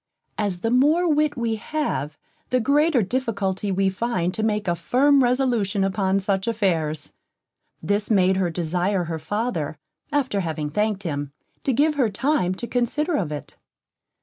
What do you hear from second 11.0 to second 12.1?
him, to give her